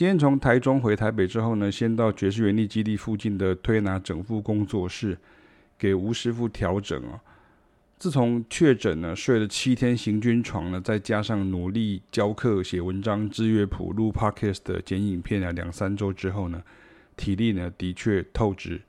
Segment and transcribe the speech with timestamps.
[0.00, 5.18] 今天从台中回台北之后呢，先到爵士园艺基地附近的推拿整复工作室
[5.78, 7.20] 给吴师傅调整啊。
[7.98, 16.62] 自从确诊呢，睡了七天行军床呢，再加上努力教课、写文章、制乐谱、录 podcast 的剪影片啊，两三周之后呢，
[17.14, 18.80] 体力呢的确透支，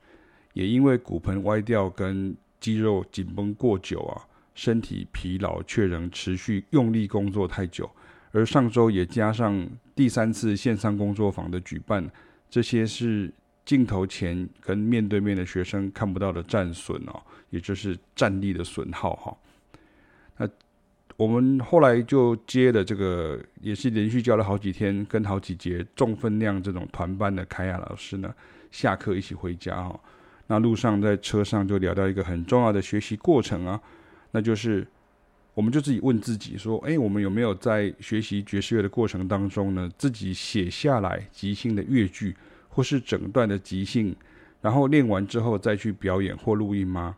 [0.54, 4.24] 也因为骨盆歪掉跟肌肉紧绷过久啊，
[4.54, 7.90] 身体疲劳却仍持续用力工作太久。
[8.32, 12.10] 而上周也加上第三次线上工作坊的举办，
[12.48, 13.30] 这些是
[13.64, 19.36] 镜头前跟面对面的学生看不到的战损哦，也就是战力的损耗哈。
[20.38, 20.48] 那
[21.18, 28.34] 我们后来就接了这个，也是连续教了好几天跟好几节重分量这种团班的凯亚老师呢，
[28.70, 30.00] 下课一起回家哈。
[30.46, 33.78] 那路上在车上就聊到一个很重要的学习过程啊，
[34.30, 34.86] 那就是。
[35.54, 42.34] 我们就自己问自己说：“哎，我们有没有在学习爵士乐的过程当中呢，自己写下来即兴的乐句，
[42.68, 44.16] 或是整段的即兴，
[44.62, 47.16] 然后练完之后再去表演或录音吗？”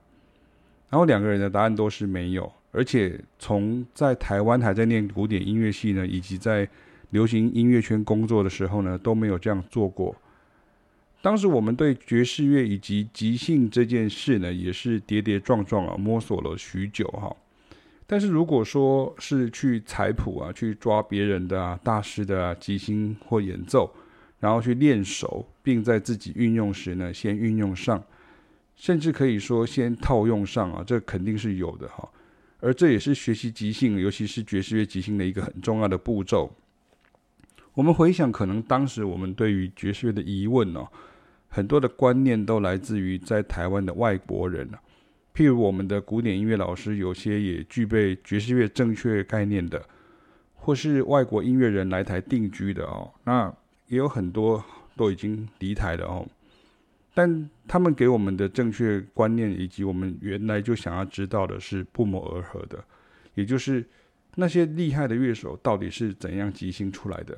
[0.91, 6.69] 然后两个人的答案都是没有，而且从在台湾还在念古典音乐系呢，以及在
[7.11, 10.15] 流行音乐圈工作的时候呢，都没有这样做过。
[11.23, 17.35] 当时我们对爵士乐以及即兴这件事呢，也是跌跌撞撞啊，摸索了许久哈。
[18.07, 23.91] 但是如果说是去采谱啊，去抓别人的啊、大师的啊即兴或演奏，
[24.41, 28.03] 然后去练熟，并在自己运用时呢，先运用上，
[28.77, 32.07] 甚至可以说先套用上啊，这肯定是有的哈。
[32.61, 36.55] 而这也是学习即兴，尤其是爵士乐即兴的一个很重要的步骤。
[37.73, 40.87] 我们回想，可能当时我们对于爵士乐的疑问哦，
[41.49, 44.79] 很多的观念都来自于在台湾的外国人啊。
[45.35, 49.85] 譬如我们的古典音乐老师，有些也具备爵士乐正确概念的，
[50.55, 53.53] 或是外国音乐人来台定居的哦，那
[53.89, 54.65] 也有很多
[54.97, 56.25] 都已经离台了哦。
[57.13, 62.85] 但他们给我们的正确观念，以及我们原来就想要知道的是不谋而合的，
[63.35, 63.85] 也就是
[64.37, 67.37] 那些厉害的乐手到底是怎样即兴出来的，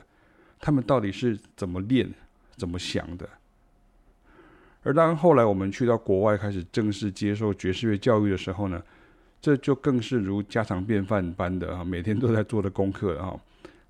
[0.60, 2.10] 他们到底是怎么练、
[2.56, 3.26] 怎么想的。
[4.86, 8.80] 而当后来我们去到国外开始正式接受爵士乐教育的时候呢，
[9.41, 13.36] 这就更是如家常便饭般的啊，每天都在做的功课哈。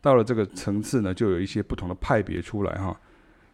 [0.01, 2.99] 到了这个层次呢，就有一些不同的派别出来哈。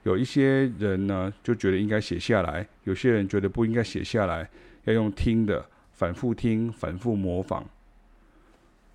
[0.04, 4.48] 有一些人呢就觉得应该写下来，有些人觉得不应该写下来，
[4.84, 7.68] 要用听的，反复听，反复模仿。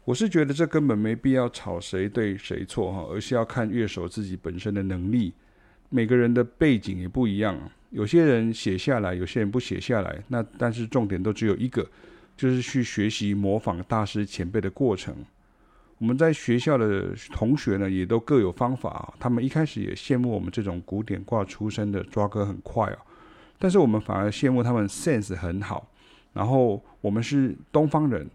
[0.05, 5.33] 我是觉得这根本没必要吵谁对谁错哈，而是要看乐手自己本身的能力。
[5.89, 7.69] 每个人的背景也不一样。
[7.89, 10.23] 有些人写下来，有些人不写下来。
[10.27, 11.87] 那但是重点都只有一个，
[12.35, 15.15] 就是去学习模仿大师前辈的过程。
[15.97, 19.13] 我们在学校的同学呢，也都各有方法。
[19.19, 22.97] 他们一开始也羡慕我们这种古典挂出身的抓歌很快啊，
[23.57, 25.89] 但是我们反而羡慕他们 sense 很好。
[26.33, 28.29] 然后我们是东方人，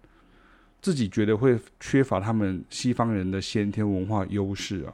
[0.80, 4.92] 自己觉得会缺乏他们西方人的先天文化优势啊。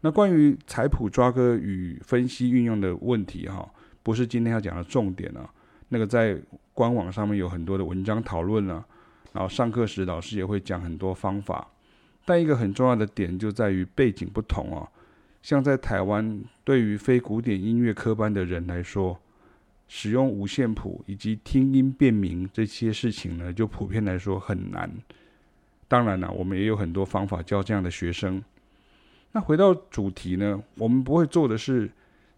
[0.00, 3.68] 那关于采谱抓歌与分析运用的问题，哈，
[4.02, 5.48] 不是今天要讲的重点啊。
[5.88, 6.40] 那个在
[6.72, 8.84] 官网上面有很多的文章讨论啊，
[9.32, 11.66] 然后上课时老师也会讲很多方法。
[12.24, 14.86] 但一个很重要的点就在于背景不同啊。
[15.42, 19.18] 像在台湾，对于非古典音乐科班的人来说，
[19.88, 24.90] 使用五线谱以及听音辨明这些事情呢，就普遍来说很难。
[25.88, 28.42] 当然了，我们也有很多方法教这样的学生。
[29.32, 31.88] 那回到主题呢，我们不会做的是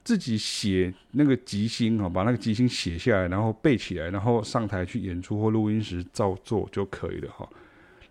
[0.02, 7.48] 自己写那个即兴哈，把那个即兴写下来，然后背起来，然后上台去演出或录音时照做就可以了哈。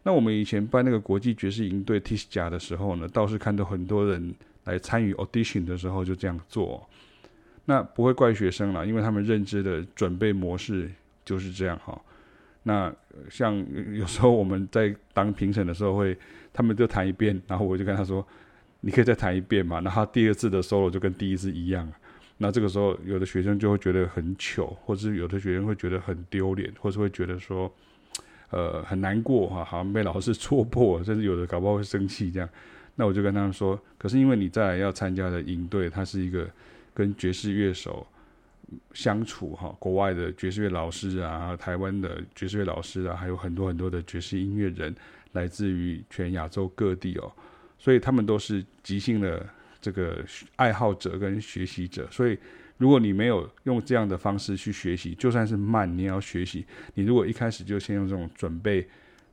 [0.04, 6.88] 那我们以前办那个国际爵士营队 TISCA 的时候呢，倒是看到很多人来参与 audition 的时候就这样做。
[7.66, 10.90] 那不会怪学生啦，因为他们认知的准备模式
[11.26, 12.02] 就是这样哈。
[12.64, 12.92] 那
[13.30, 13.54] 像
[13.94, 16.18] 有时候我们在当评审的时候会，
[16.54, 18.26] 他们就弹一遍，然后我就跟他说。
[18.82, 21.92] 你可以再弹一遍嘛，那他第二次的 solo 就跟第一次一样，
[22.38, 27.70] 那这个时候有的学生就会觉得很糗，或者是有的学生会觉得很丢脸，或是会觉得说，
[28.52, 32.48] 呃，很难过哈，好像被老师戳破，甚至有的搞不好会生气这样。
[32.96, 36.50] 那我就跟他们说，可是因为你在要参加的营队，它是一个
[36.94, 38.06] 跟爵士乐手
[38.94, 44.96] 相处哈，国外的爵士乐老师啊，台湾的爵士乐老师啊，还有很多很多的爵士音乐人，
[45.34, 47.32] 来自于全亚洲各地哦。
[47.80, 49.44] 所以他们都是即兴的
[49.82, 50.24] 这个
[50.58, 52.38] 爱好者跟学习者，所以
[52.78, 56.66] 如果你没有用这样的方式去学习，就算是慢，你也要学习。
[56.94, 58.88] 你如果一开始就先用这种准备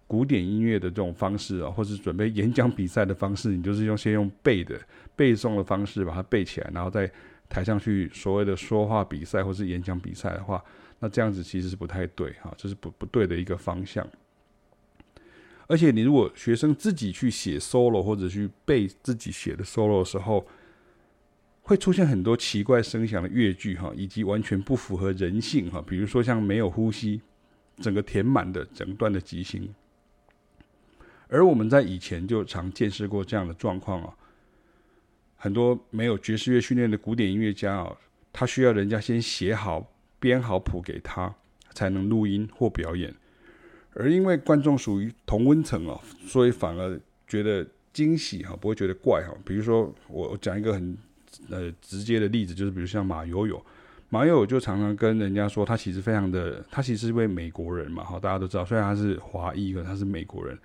[0.06, 4.80] 古典音乐的这种方式啊，或是准备演讲比赛的方式，你就是用先用背的
[5.16, 7.10] 背诵的方式把它背起来，然后在
[7.48, 10.62] 台上去所谓的说话比赛或是演讲比赛的话，
[11.00, 14.06] 那这样子其实是不太对哈，这是不不对的一个方向。
[15.68, 20.46] 而且你如果学生自己去写 solo 或者去背自己写的 solo 的时候，
[21.62, 27.20] 会出现很多奇怪声响的乐句哈，以及完全不符合人性哈，比如说像没有呼吸，
[27.78, 29.68] 整个填满的整段的即兴。
[31.28, 34.14] 而我们在以前就常见识过这样的状况啊，
[35.34, 37.96] 很多没有爵士乐训练的古典音乐家啊，
[38.32, 41.34] 他需要人家先写好、编好谱给他，
[41.74, 43.12] 才能录音或表演。
[43.98, 49.34] 而因为观众属于同温层啊，所以反而觉得惊喜哈，不会觉得怪哈。
[49.44, 50.96] 比如说，我讲一个很
[51.48, 53.64] 呃直接的例子，就是比如像马友友，
[54.10, 60.56] 马友友就常常跟人家说，他其实非常的，他其实是一位美国人嘛，哈，大家都知道，虽然他是华裔，可他是美国人。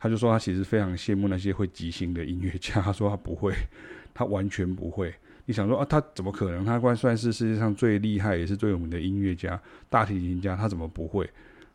[0.00, 2.80] 他就说他其实非常羡慕那些会即兴的音乐家。
[2.80, 3.52] 他说他不会，
[4.14, 5.12] 他完全不会。
[5.46, 6.64] 你想说啊，他怎么可能？
[6.64, 9.60] 他算是世界上最厉害也是最有名的音乐家、
[9.90, 11.28] 大提琴家，他怎么不会？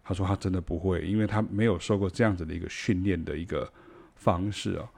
[0.04, 3.72] 他说他真的不会，因为他没有受过这样子的一个训练的一个
[4.16, 4.90] 方式啊。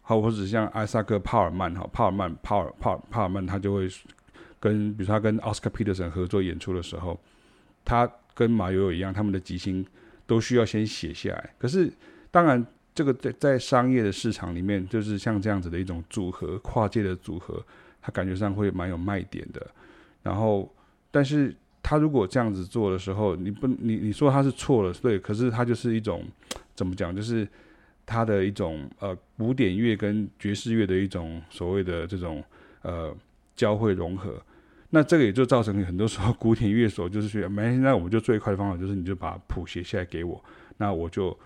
[0.00, 3.88] 好，或者像艾萨克·帕尔曼哈，帕尔曼、帕尔、帕、帕尔曼，他就会
[4.58, 7.20] 跟，比如说他跟奥斯卡·皮特森合作演出的时候，
[7.84, 9.86] 他跟马友友一样，他们的即兴
[10.26, 11.54] 都需要先写下来。
[11.58, 11.92] 可是。
[12.34, 17.62] 当然，这个在在商业的市场里面，就是像这样子的一种组合，跨界的组合，
[18.00, 19.70] 他感觉上会蛮有卖点的。
[20.22, 20.74] 然后，
[21.10, 21.54] 但是
[21.92, 26.24] 他如果这样子做的时候，你不，你你说他是错了，对，可是他就是一种
[26.74, 27.46] 怎么讲，就是
[28.06, 32.42] 他的一种呃古典乐跟爵士乐的一种所谓的这种
[32.80, 33.14] 呃
[33.54, 34.42] 交汇融合。
[34.88, 40.42] 那这个也就造成很多时候古典乐手就是说，没，那我们就最快的方法就是你就把谱写下来给我，
[40.78, 41.38] 那我就。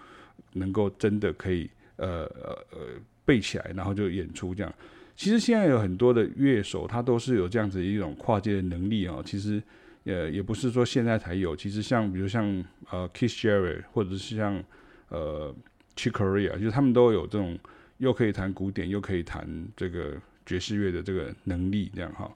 [0.52, 2.78] 能够真的可以呃呃呃
[3.26, 4.72] 背起来，然后就演出这样。
[5.14, 9.16] 其实现在有很多的乐手，他都是有这样子一种跨界的能力啊。
[9.24, 9.62] 其实
[10.06, 14.62] 呃也不是说现在才有，其实像比如像呃 Keith Jarrett 或者是像
[15.10, 15.54] 呃
[15.94, 17.58] Chick Corea，就是他们都有这种
[17.98, 20.14] 又可以弹古典又可以弹这个
[20.46, 22.30] 爵士乐的这个能力这样哈。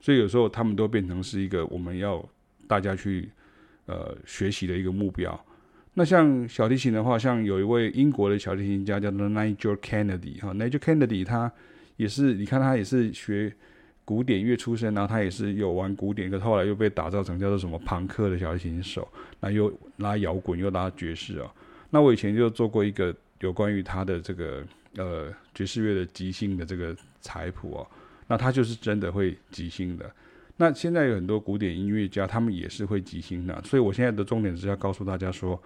[0.00, 2.24] 所以有时候他们都变成是一个我们要
[2.68, 3.28] 大家去
[3.86, 5.44] 呃学习的一个目标。
[5.94, 11.50] 那像小提琴的话，像有一位英国的小提琴家叫做 Nigel Kennedy 哈，Nigel Kennedy 他
[11.96, 13.54] 也是，你看他也是学
[14.04, 19.06] 古典乐出身，然后他也是有玩古典，可是后来又被打造成叫做什么庞克的小提琴手，
[19.40, 21.52] 那又拉摇滚又拉爵士啊。
[21.90, 24.64] 那我以前就做过一个有关于他的这个
[24.96, 27.86] 呃爵士乐的即兴的这个彩谱哦，
[28.26, 30.10] 那他就是真的会即兴的。
[30.56, 35.60] 那现在有很多古典音乐家，他们也是会即兴的，所以我现在的重点是要告诉大家说。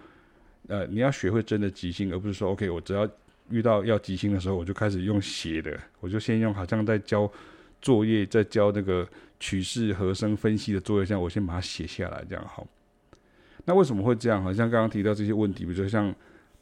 [0.67, 3.09] 呃，你要学会真的即兴，而不是说 OK，我只要
[3.49, 7.31] 遇到要即兴的时候，我就开始用写的，我就先用好像在教
[7.81, 9.07] 作业，在交那个
[9.39, 12.67] 曲式和声分析的作业，这样我先把它写下来，这样好。
[13.65, 14.43] 那为什么会这样？
[14.43, 16.13] 好像刚刚提到这些问题，比如说像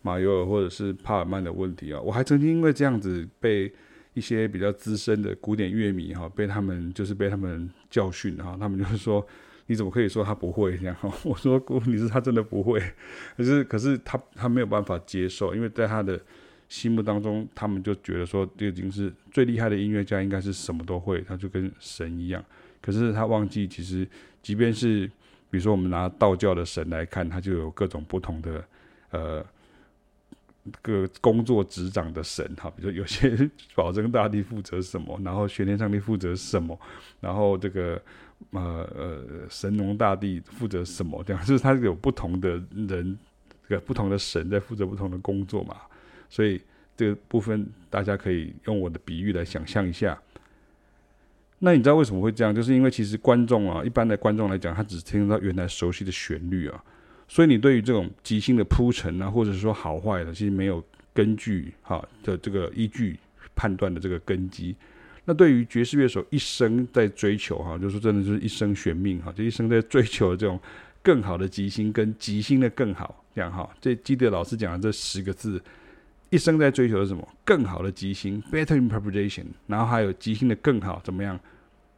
[0.02, 3.72] 马尤尔或者是帕尔曼的问题啊，我还曾经因为这样子被
[4.14, 9.26] 一些比较资深的古典乐迷哈，被他们就是被他们教训哈，他们就是说。
[9.70, 10.96] 你怎么可以说他不会这样？
[11.26, 12.82] 我说问题是他真的不会，
[13.36, 16.18] 可是可是他他没有办法接受，因为在他的
[16.70, 22.44] 心目当中，他们就觉得说这已经是最厉害的音乐家，应该是什么都会，他就跟神一样。
[22.82, 24.08] 可是他忘记，其实
[24.42, 25.08] 即便是
[25.50, 28.64] 比如说我们拿道教的神来看，他就有各种不同的
[29.12, 29.46] 呃
[30.82, 36.80] 各工作执掌的神哈，比如说有些保真大帝负责什么，然后玄天上帝负责什么，
[37.20, 38.02] 然后这个。
[38.52, 41.24] 呃呃，神农大帝负责什么？
[41.24, 43.18] 这样就是他有不同的人，
[43.68, 45.76] 这个不同的神在负责不同的工作嘛。
[46.30, 46.62] 所以
[46.96, 50.20] 这个部分大家可以用我的比喻来想象一下。
[51.60, 52.54] 那你知道为什么会这样？
[52.54, 56.84] 就是因为其实观众啊，一般的观众来讲，他只听到原来熟悉的旋律啊，
[57.28, 63.18] 所以你对于这种即兴的铺陈啊，或者是说好坏的，其实没有根据哈的这个依据
[63.56, 64.76] 判断的这个根基。
[65.26, 70.60] 那对于爵士乐手一生在追求哈，就是真的就是一生悬命哈，就一生在追求的这种
[71.02, 73.68] 更好的即兴跟即兴的更好这样哈。
[73.82, 75.60] 这记得老师讲的这十个字，
[76.30, 77.28] 一生在追求的什么？
[77.46, 81.40] 更好的即兴，better improvisation，然后还有即兴的更好怎么样？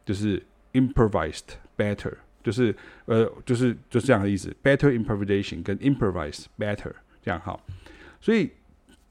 [0.04, 2.74] 就是 improvised better，就是
[3.06, 7.58] 呃就是就这样的意思，better improvisation 跟 improvise better 这样哈。
[8.20, 8.50] 所以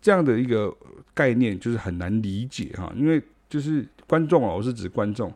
[0.02, 0.76] 这样的一个
[1.14, 3.86] 概念就是很难理解哈，因为就是。
[4.10, 5.32] 观众啊，我是指观众，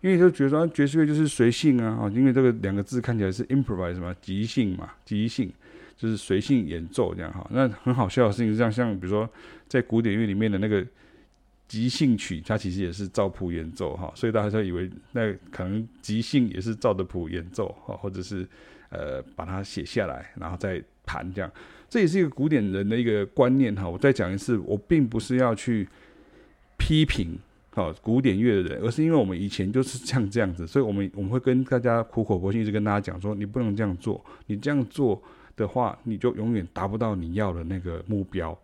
[0.00, 5.48] 因为就觉得说爵士乐就是随性啊，因为这个两个字看起来是 improvise 嘛，即兴嘛，即兴，
[5.96, 7.46] 就是随性演奏这样哈。
[7.50, 9.28] 那很好笑的事情是这样，像比如说
[9.68, 10.84] 在古典乐里面的那个
[11.66, 18.46] 即兴曲，它其实也是照谱演奏哈，所以大家就以为那可能即兴也是照着谱演奏哈，或者是
[18.90, 21.50] 呃把它写下来，然后再弹这样。
[21.88, 23.88] 这也是一个古典人的一个观念哈。
[23.88, 25.88] 我再讲一次，我并不是要去
[26.76, 27.38] 批评。
[27.70, 35.22] 好，古典乐的人，而是因为我们以前就是像这样子，所以我们我们会跟大家苦口婆心一直跟大家讲说，你不能这样做，你这样做
[35.56, 38.56] 的话，你就永远达不到你要的那个目标。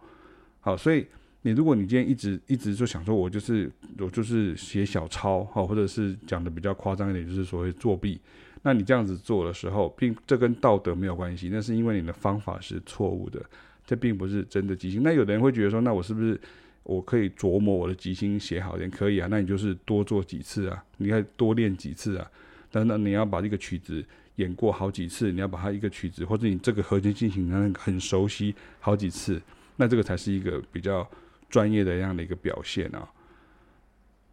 [0.61, 1.07] 好，所以
[1.43, 8.21] 你如果你今天一直一直就想说，我就是我就是写小抄，好，或者是讲的比较夸张一点，就是所谓作弊，
[8.63, 13.43] 那你这样子做的时候，并这跟道德没有关系，那是因为你的方法是错误的，
[13.87, 15.03] 这并不是真的即兴。
[15.03, 16.41] 那有的人会觉得说，那我是不是？
[16.85, 19.29] 我可以琢磨我的即兴写好一点，可以啊。
[19.31, 22.29] 那你就是多做几次啊，你可以多练几次啊。
[22.73, 24.05] 等等，你要把这个曲子
[24.37, 29.41] 演过好几次，你要把它一个曲子或者你这个和弦进行的很熟悉好几次，
[29.77, 31.09] 那这个才是一个比较
[31.49, 33.09] 专业的这样的一个表现啊。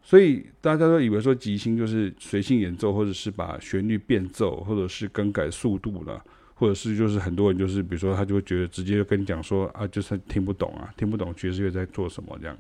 [0.01, 6.23] 所以大家都以为说即兴就是随性演奏，或者是把旋律变奏，或者是更改速度了。
[6.55, 12.57] 或者是就是很多人就是比如说他就会觉得直接跟你讲说啊，就是听不懂啊，听不懂爵士乐在做什么这样。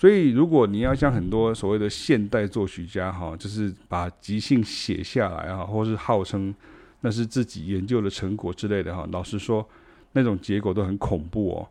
[0.00, 6.54] 所以如果你要像很多所谓的现代作曲家哈，就是把即兴写下来哈，或是号称
[7.02, 9.68] 那是自己研究的成果之类的哈，老实说
[10.12, 11.68] 那种结果都很恐怖哦。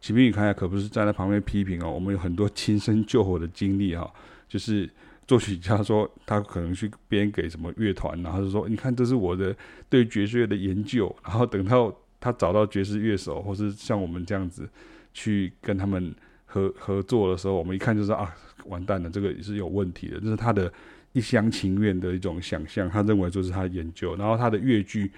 [0.00, 4.10] 启明，你看下可不是站在旁边批评哦，我们有很多亲身救火的经历哈，
[4.48, 4.88] 就是。
[5.28, 9.52] 作曲家说，他可能去编给什么乐团，然后就说：“你看，这是我的
[9.88, 14.70] 对爵士乐的研究。”然后等到他找到爵士乐手，或是像我们这样子
[15.12, 16.14] 去跟他们
[16.46, 18.34] 合合作的时候，我们一看就知道啊，
[18.64, 20.18] 完蛋了，这个也是有问题的。
[20.18, 20.72] 这是他的
[21.12, 24.16] 一厢情愿的一种想象，他认为这是他的研究。
[24.16, 25.10] 然后他的乐句，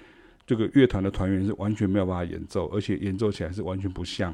[0.45, 4.33] 这个乐团的团员是完全没有办法演奏，而且演奏起来是完全不像。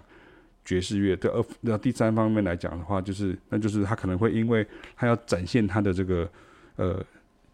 [0.63, 6.27] 爵士乐的二，那第三方面来讲的话，就是那就是他可能会因为他要展现他的这个
[6.77, 7.05] 呃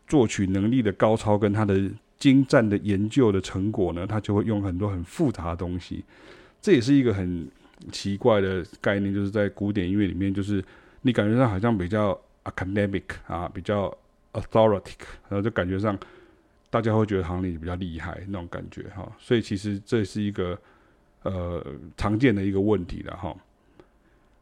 [0.07, 1.77] 作曲能力的高超跟他的
[2.17, 6.05] 精湛的研究的成果呢，他就会用很多很复杂的东西。
[6.62, 7.45] 这也是一个很
[7.91, 10.63] 奇怪的概念，就是在古典音乐里面，就是
[11.01, 13.95] 你感觉上好像比较 academic 啊，比较
[14.33, 15.97] authoritative，然后就感觉上
[16.69, 19.11] 大家会觉得好像你比较厉害那种感觉哈。
[19.17, 20.59] 所以其实这是一个。
[21.23, 21.63] 呃，
[21.95, 23.31] 常见的一个问题了哈。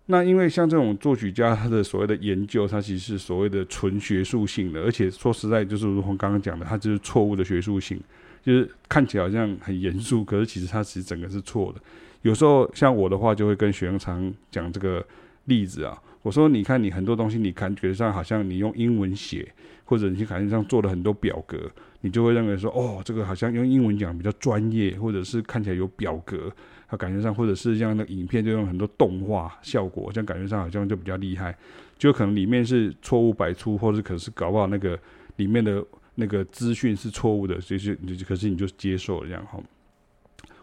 [0.05, 8.00] 那因为像这种作曲家，他的所谓的研究，他其实是所谓的纯学术性的，而且说实在，就是如同刚刚讲的，他就是错误的学术性，
[8.41, 11.81] 就是看起来好像很严肃，可是其实他其实整个是错的。
[12.21, 15.05] 有时候像我的话，就会跟学生常讲这个
[15.45, 19.51] 例子啊，我说你看你很多东西，你感觉上好像你用英文写，
[19.85, 21.57] 或者你感觉上做了很多表格。
[22.01, 26.49] 你就会认为说，哦，这个好像用英文讲比较专业，或者是看起来有表格，
[26.88, 31.53] 它感觉上，或者是像那影片就用很多动画效果，这样感觉上好像就比较厉害，
[31.97, 34.97] 就可能里面是错误百出，或者可是搞不好那个
[35.35, 35.83] 里面的
[36.15, 39.59] 那个资讯是错误的，就是你可是你就接受了这样哈，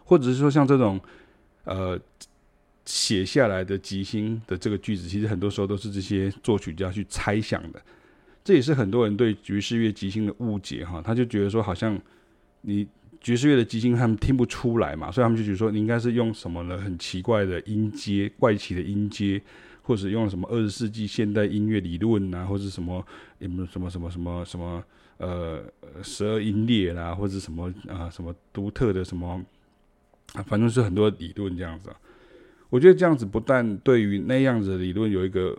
[0.03, 0.99] 或者是说像这种
[1.67, 1.99] 呃
[2.85, 7.81] 写下来的即兴的这个句子，其实很多时候都是这些作曲家去猜想的。
[8.43, 11.99] 这也是很多人对爵士乐即兴的误解哈，他就觉得说好像
[12.61, 12.87] 你
[13.19, 16.77] 爵士乐的即兴他们听不出来嘛，所以他们就觉得说你应该是用什么呢？
[16.77, 19.41] 很奇怪的音阶、怪奇的音阶，
[19.81, 23.05] 或者用什么二十世纪现代音乐理论啊，或者什么
[23.41, 24.83] 什么什么什么什么什么
[25.17, 25.61] 呃
[26.01, 29.43] 十二音列啦，或者什么啊什么独特的什么，
[30.45, 31.89] 反正是很多理论这样子。
[32.69, 35.57] 我觉得这样子不但对于那样子的理论有一个。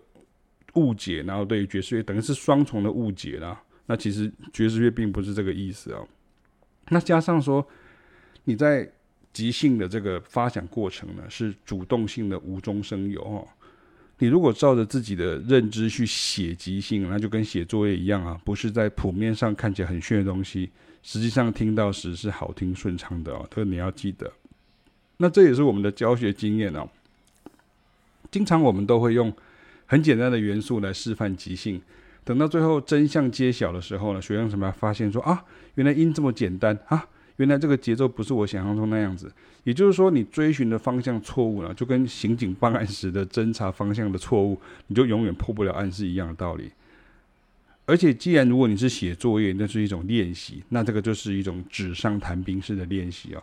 [0.75, 3.61] 误解，然后对于爵士乐等于是双重的误解啦。
[3.87, 6.07] 那其实爵士乐并不是这个意思哦。
[6.91, 7.67] 那加上说，
[8.45, 8.89] 你在
[9.33, 13.49] 即兴的这个发想过程呢，是主动性的无中生有哦。
[14.19, 20.71] 你如果照着自己的认知去写即兴，那就跟写作业一样啊，不是在谱面上看起来很炫的东西，
[21.03, 23.45] 实际上听到时是好听顺畅的哦。
[23.51, 24.31] 这个你要记得。
[25.19, 26.89] 那这也是我们的教学经验哦。
[28.31, 29.33] 经常我们都会用。
[29.91, 31.81] 很简单的元素来示范即兴，
[32.23, 35.43] 等到最后真相揭晓的时候呢，学生怎么发现说啊，
[35.77, 37.07] 原来音这么简单啊，
[37.37, 39.33] 原来这个节奏不是我想象中那样子。
[39.65, 46.71] 也就是说，你追寻的方向错误了，就跟刑警办案时的侦查方向的错误，你就永远破不了案是一样的道理。
[47.87, 53.43] 而且，既然如果你是写作业，那是一种练习，那这个就是一种纸上谈兵式的练习哦。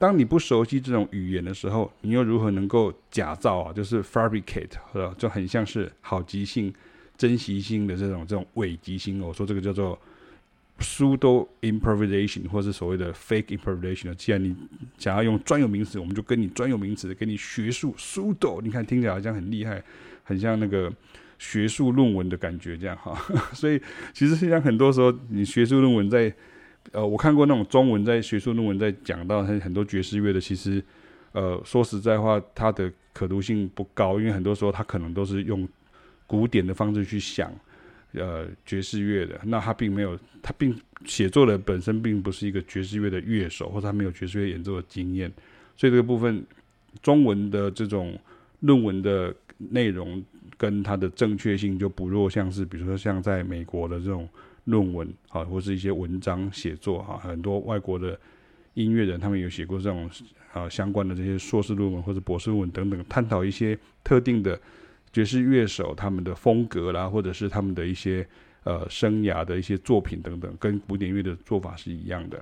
[0.00, 3.70] 当你不熟悉这种语言的时候，你又如何能够假造啊？
[3.70, 4.70] 就是 fabricate，
[5.18, 6.72] 就很像是好即兴、
[7.18, 9.20] 真即兴的这种这种伪即兴。
[9.20, 10.00] 我说这个叫做
[10.78, 14.14] pseudo improvisation 或是所谓的 fake improvisation。
[14.14, 14.56] 既然你
[14.96, 18.62] 想要用专有名词，我们就跟你专有名词，给你学术 pseudo。
[18.62, 19.84] 你看听起来好像很厉害，
[20.24, 20.90] 很像那个
[21.38, 23.14] 学术论文的感觉，这样哈。
[23.52, 23.78] 所以
[24.14, 26.34] 其实像很多时候，你学术论文在
[26.92, 30.82] 呃，我看过那种中文在学术论文在讲到很很多爵士乐的，其实
[31.32, 35.68] 呃，说实在话，它的可读性不高，因为很多时候它可能都是用
[36.26, 37.52] 古典的方式去想。
[38.12, 45.32] 呃，爵士乐的，那他并没有，他并写作的本身并不是一个爵士乐的乐手，或者他没有爵士乐演奏的经验，
[45.76, 46.44] 所以这个部分
[47.00, 48.18] 中文的这种
[48.58, 50.20] 论文的内容
[50.56, 54.28] 跟它的正确性就不弱，像是比如说像在美国的这种
[54.64, 58.18] 论文啊，或是一些文章写作哈，很多外国的
[58.74, 60.10] 音乐人他们有写过这种
[60.52, 64.60] 啊相关的这些硕士论文或者博士论文等等，探讨一些特定的。
[65.12, 68.24] 爵士乐手他们的风格啦，或者是他们的一些
[68.62, 72.40] 呃生涯的一些作品等等，跟古典乐的做法是一样的。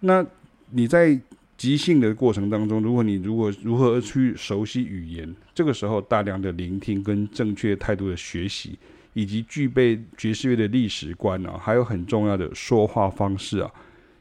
[0.00, 0.26] 那
[0.70, 1.16] 你在
[1.56, 8.76] 即兴的过程当中，如果你如果如何去熟悉语言，这个时候大量的聆听跟正确态度的学习，
[9.14, 13.70] 以及具备爵士乐的历史观啊，还有很重要的说话方式啊。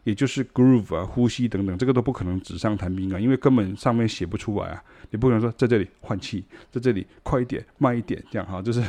[0.04, 4.84] 也就是 groove 啊，呼吸等等，这个都不可能纸上谈兵啊，因为根本上面写不出来啊。
[5.12, 8.82] 你不可能说在这里换气，在这里快一点、慢一点这样哈，就是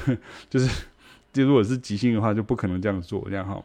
[0.49, 0.87] 就是，
[1.31, 3.63] 就如果是即兴的话，就不可能这样做这样哈。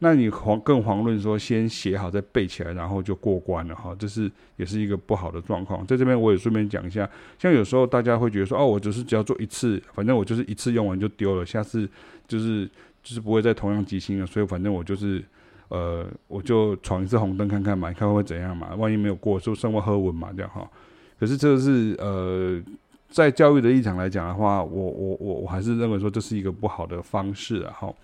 [0.00, 5.86] 那你遑更遑论说先写好再背起来，然后就过关了哈，这是也是一个不好的状况。
[5.86, 11.88] 在这边我也顺便讲一下，像有时候大家会觉得说，哦，我只是只要做一次，反正我就是一次用完就丢了，下次
[12.26, 12.66] 就是
[13.02, 15.24] 就是不会再同样即兴了，所以反正我就是。
[15.70, 18.74] 呃，我就闯一次红灯看看嘛，看会怎样嘛。
[18.74, 20.68] 万一没有过，就生活喝稳嘛，这样哈。
[21.16, 22.60] 可是这个是呃，
[23.08, 27.72] 在教育的立场来讲的话，我我我我还是认为说这是一个不好的方式啊。
[27.78, 27.94] 哈，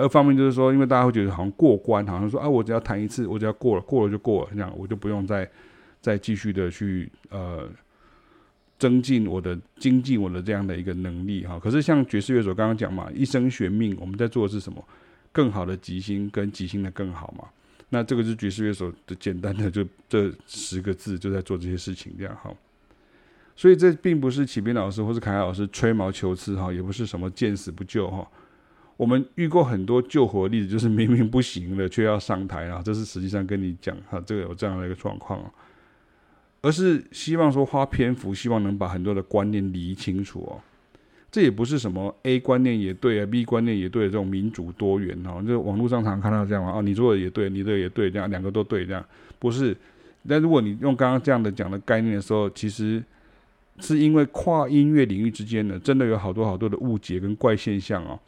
[0.00, 5.48] 二方面就是说，因为大家会觉得好像过关，好像说啊，我只要弹一次，我只要过了，过了就过了，这样我就不用再
[6.00, 7.68] 再继续的去呃
[8.78, 11.58] 增进我的精进我的这样的一个能力哈。
[11.58, 14.82] 可是像爵士乐手刚刚讲嘛，一生悬命，我们在做的是什么？
[15.32, 17.46] 更好的即兴跟即兴的更好嘛，
[17.90, 22.52] 那这个是爵士乐手的简单的就这十个字就在做这些事情这样哈，
[23.54, 28.26] 所以这并不是启斌老师或是凯凯老师吹毛求疵哈，也不是什么见死不救哈。
[29.00, 35.42] 我们遇过很多救火的例子，就是明明不行了却要上台啊，这是实际上跟你讲哈，这个有这样的一个状况，
[36.60, 40.60] 而是希望说花篇幅，希望能把很多的观念理清楚哦。
[41.30, 49.02] 这也不是什么 A 观念也对啊，B 观念也对这种民主多元哦，就网络上常看到这样嘛，哦，你做的也对，你的也对，这样两个都对，这样
[49.38, 49.74] 不是。
[50.28, 53.02] 但如果你用刚刚这样的讲的概念的时候，其实
[53.78, 58.20] 是因为跨音乐领域之间呢，真的有好多好多的误解跟怪现象哦。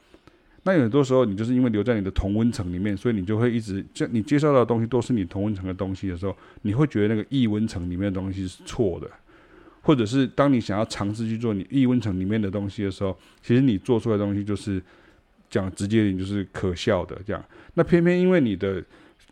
[0.65, 9.11] 那有很多时候，你就是因为留在你的同温层里面，所以你就会一直，这你接受到的东西都是你同温层的东西的时候，你会觉得那个异温层里面的东西是错的。
[9.85, 14.81] 或者是当你想要尝试去做你异温层里面的东西的时候，其实你做出来的东西就是
[15.51, 17.45] 讲直接点就是可笑的这样。
[17.75, 18.81] 那偏偏因为你的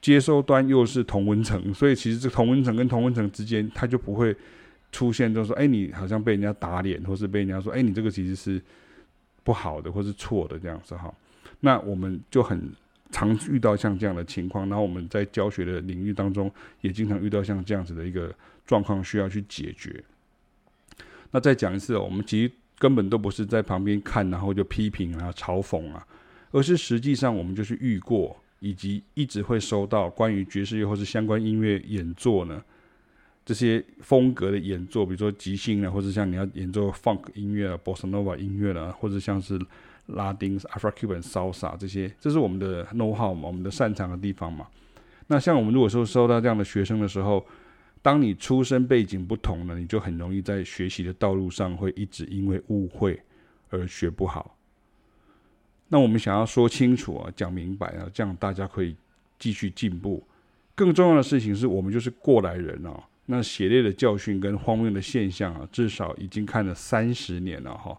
[0.00, 4.34] 接收端又是同温层，所以其实这同温层跟同温层之间，它就不会
[4.90, 8.60] 出现就是说，哎，你好像被人家打脸，或是被人家说，哎，你这个其实是
[9.44, 11.14] 不好的，或是错的这样子哈。
[11.60, 12.70] 那我们就很
[13.10, 18.34] 常遇到像这样的情况，然后我们在教学的领域当中，也经常遇到像这样子的一个
[18.66, 20.02] 状况，需要去解决。
[21.32, 26.06] 那再讲一次，我们其实根本都不是在旁边看，然后就批评啊、嘲讽啊，
[26.50, 32.62] 而是实际上我们就是遇过，以及一直会收到关于爵士乐或是相关音乐演奏呢，
[33.50, 39.60] 这些风格的演奏，比如说即兴啊，或者像你要演奏 funk 音乐啊、bossa nova 音乐啊，或者像是
[40.06, 44.68] 拉丁、Afro-Cuban salsa 这些，这是我们的 know how 嘛，我们的擅长的地方嘛。
[45.26, 47.44] 那像我们如果说收到这样的学生的时候，
[48.02, 53.20] 当你出身背景不同呢，你就很容易在学习的道路上会一直因为误会
[53.70, 54.56] 而学不好。
[55.88, 58.94] 那我们想要说清楚啊，讲明白啊，这样大家可以
[59.40, 60.22] 继续进步。
[60.76, 67.96] 更重要的事情是我们就是过来人啊，那血泪的教训跟荒谬的现象啊，至少已经看了三十年了哈。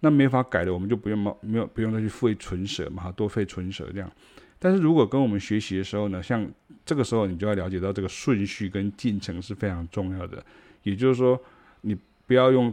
[0.00, 4.12] 那没法改的，我们就不用嘛，没有不用再去费唇舌嘛，多费唇舌这样。
[4.58, 6.46] 但是如果跟我们学习的时候呢，像
[6.84, 10.44] 这个时候你就要了解到这个顺序跟进程是非常重要的。
[10.82, 11.40] 也就是说，
[11.80, 12.72] 你不要用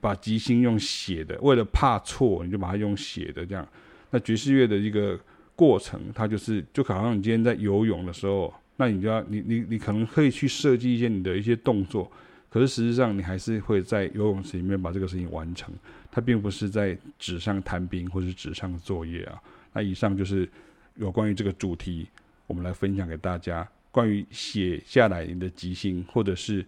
[0.00, 3.68] 把即兴用写的，为了怕错，你就把它用写的这样。
[4.10, 5.20] 那爵士乐的一个
[5.54, 12.10] 过程，它就是就好像你今天在游泳的时候，那你就要你你你可能可以去设计一些你的一些动作，
[12.48, 15.74] 可是实际上你还是会在游泳池里面把这个事情完成。
[16.10, 19.40] 它并不是在纸上谈兵或者是纸上作业啊。
[19.72, 20.48] 那以上就是。
[20.96, 22.06] 有关于这个主题，
[22.46, 23.66] 我们来分享给大家。
[23.90, 26.62] 关于写下来你的吉星，或者是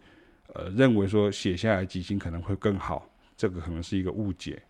[0.55, 4.63] 呃认为说写下来吉星可能会更好，这个可能是一个误解。